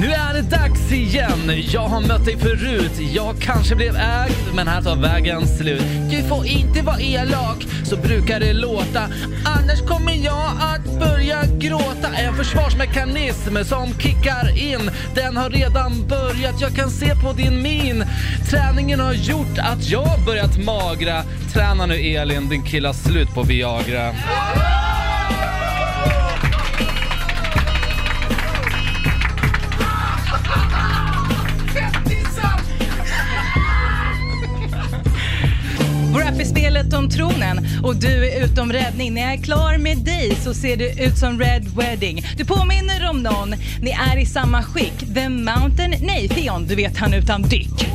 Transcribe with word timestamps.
Nu 0.00 0.06
är 0.12 0.34
det 0.34 0.42
dags 0.42 0.92
igen. 0.92 1.62
Jag 1.72 1.88
har 1.88 2.00
mött 2.00 2.24
dig 2.24 2.36
förut. 2.36 2.92
Jag 3.14 3.36
kanske 3.40 3.74
blev 3.74 3.96
ägd, 3.96 4.54
men 4.54 4.68
här 4.68 4.82
tar 4.82 4.96
vägen 4.96 5.46
slut. 5.46 5.82
Du 6.10 6.22
får 6.22 6.46
inte 6.46 6.82
vara 6.82 7.00
elak, 7.00 7.66
så 7.84 7.96
brukar 7.96 8.40
det 8.40 8.52
låta. 8.52 9.02
Annars 9.44 9.80
kommer 9.88 10.12
jag 10.12 10.50
att 10.60 10.98
börja 10.98 11.42
gråta. 11.58 12.08
En 12.16 12.34
försvarsmekanism 12.34 13.64
som 13.64 13.94
kickar 13.98 14.58
in. 14.58 14.90
Den 15.14 15.36
har 15.36 15.50
redan 15.50 16.06
börjat, 16.08 16.60
jag 16.60 16.74
kan 16.74 16.90
se 16.90 17.14
på 17.14 17.32
din 17.32 17.62
min. 17.62 18.04
Träningen 18.50 19.00
har 19.00 19.12
gjort 19.12 19.58
att 19.58 19.88
jag 19.88 20.24
börjat 20.26 20.64
magra. 20.64 21.22
Träna 21.52 21.86
nu 21.86 21.94
Elin, 21.94 22.48
din 22.48 22.62
kille 22.62 22.88
har 22.88 22.94
slut 22.94 23.34
på 23.34 23.42
Viagra. 23.42 24.14
Spelet 36.78 36.94
om 36.94 37.10
tronen 37.10 37.66
och 37.82 37.96
du 37.96 38.30
är 38.30 38.44
utom 38.44 38.72
räddning. 38.72 39.14
När 39.14 39.22
jag 39.22 39.32
är 39.32 39.42
klar 39.42 39.78
med 39.78 39.98
dig 39.98 40.36
så 40.44 40.54
ser 40.54 40.76
du 40.76 40.90
ut 40.90 41.18
som 41.18 41.40
Red 41.40 41.68
Wedding. 41.76 42.22
Du 42.36 42.44
påminner 42.44 43.10
om 43.10 43.22
någon, 43.22 43.54
ni 43.80 43.90
är 43.90 44.16
i 44.16 44.26
samma 44.26 44.62
skick. 44.62 45.14
The 45.14 45.28
Mountain, 45.28 45.94
nej 46.00 46.28
Theon, 46.28 46.66
du 46.66 46.74
vet 46.74 46.96
han 46.96 47.14
utan 47.14 47.42
dyck. 47.42 47.88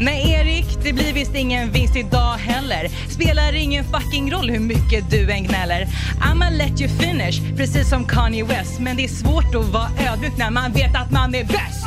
Nej 0.00 0.32
Erik, 0.32 0.55
det 0.86 0.92
blir 0.92 1.12
visst 1.12 1.34
ingen 1.34 1.70
vinst 1.70 1.96
idag 1.96 2.34
heller. 2.34 2.88
Spelar 3.08 3.54
ingen 3.54 3.84
fucking 3.84 4.32
roll 4.32 4.50
hur 4.50 4.60
mycket 4.60 5.10
du 5.10 5.30
än 5.30 5.44
gnäller. 5.44 5.86
I'ma 6.20 6.50
let 6.50 6.80
you 6.80 6.90
finish, 6.90 7.56
precis 7.56 7.88
som 7.88 8.04
Kanye 8.04 8.44
West. 8.44 8.80
Men 8.80 8.96
det 8.96 9.04
är 9.04 9.08
svårt 9.08 9.54
att 9.54 9.64
vara 9.64 9.88
ödmjuk 10.12 10.36
när 10.38 10.50
man 10.50 10.72
vet 10.72 10.96
att 10.96 11.10
man 11.10 11.34
är 11.34 11.44
bäst. 11.44 11.86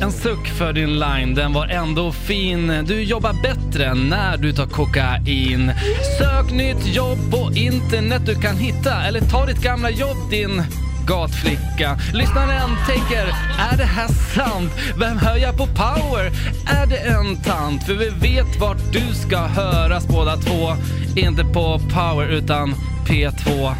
En 0.00 0.12
suck 0.12 0.46
för 0.46 0.72
din 0.72 0.98
line, 0.98 1.34
den 1.34 1.52
var 1.52 1.66
ändå 1.66 2.12
fin. 2.12 2.84
Du 2.86 3.02
jobbar 3.02 3.32
bättre 3.42 3.94
när 3.94 4.36
du 4.36 4.52
tar 4.52 4.66
kokain. 4.66 5.72
Sök 6.18 6.50
nytt 6.52 6.94
jobb 6.94 7.18
på 7.30 7.50
internet 7.54 8.22
du 8.26 8.34
kan 8.34 8.56
hitta 8.56 9.02
eller 9.02 9.20
ta 9.20 9.46
ditt 9.46 9.62
gamla 9.62 9.90
jobb 9.90 10.30
din 10.30 10.62
gatflicka. 11.08 11.98
Lyssnaren 12.12 12.70
tänker, 12.86 13.26
är 13.72 13.76
det 13.76 13.84
här 13.84 14.08
sant? 14.08 14.72
Vem 14.96 15.18
hör 15.18 15.36
jag 15.36 15.56
på 15.56 15.66
power? 15.66 16.32
Är 16.66 16.86
det 16.86 16.96
en 16.96 17.36
tant? 17.36 17.84
För 17.84 17.94
vi 17.94 18.08
vet 18.08 18.60
vart 18.60 18.92
du 18.92 19.14
ska 19.14 19.38
höras 19.38 20.08
båda 20.08 20.36
två. 20.36 20.76
Inte 21.16 21.44
på 21.44 21.78
power 21.78 22.26
utan 22.26 22.74
P2. 23.06 23.74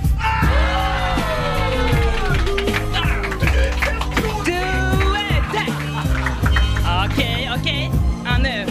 Okej, 7.04 7.50
okej. 7.60 7.90
Ja, 8.24 8.38
nu. 8.42 8.66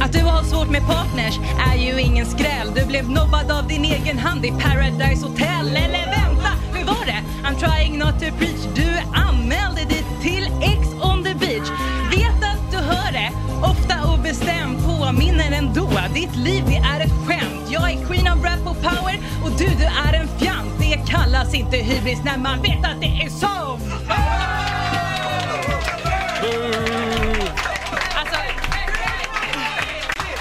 Att 0.00 0.12
du 0.12 0.24
har 0.24 0.42
svårt 0.42 0.70
med 0.70 0.86
partners 0.86 1.38
är 1.72 1.76
ju 1.76 2.00
ingen 2.00 2.26
skräll. 2.26 2.79
Blev 3.00 3.12
nobbad 3.12 3.50
av 3.50 3.68
din 3.68 3.84
egen 3.84 4.18
hand 4.18 4.44
i 4.44 4.50
Paradise 4.50 5.26
Hotel. 5.26 5.76
Eller 5.76 6.04
vänta, 6.10 6.50
hur 6.72 6.84
var 6.84 7.06
det? 7.06 7.22
I'm 7.44 7.56
trying 7.58 7.98
not 7.98 8.12
to 8.20 8.36
preach. 8.38 8.62
Du 8.74 8.98
anmälde 9.14 9.84
dig 9.88 10.04
till 10.22 10.44
Ex 10.62 10.88
on 11.02 11.24
the 11.24 11.34
beach. 11.34 11.68
Vet 12.10 12.44
att 12.52 12.70
du 12.70 12.76
hör 12.76 13.12
det, 13.12 13.30
ofta 13.62 14.12
och 14.12 14.18
bestämt 14.18 14.84
påminner 14.84 15.52
ändå. 15.52 15.90
Ditt 16.14 16.36
liv 16.36 16.64
det 16.66 16.76
är 16.76 17.00
ett 17.00 17.12
skämt. 17.26 17.70
Jag 17.70 17.90
är 17.90 18.04
queen 18.06 18.32
of 18.32 18.44
rap 18.44 18.66
och 18.66 18.82
power 18.82 19.18
och 19.44 19.50
du, 19.58 19.64
du 19.64 19.84
är 20.08 20.12
en 20.20 20.28
fjant. 20.38 20.72
Det 20.78 21.12
kallas 21.12 21.54
inte 21.54 21.76
hybris 21.76 22.20
när 22.24 22.38
man 22.38 22.62
vet 22.62 22.84
att 22.84 23.00
det 23.00 23.22
är 23.24 23.28
så. 23.28 23.78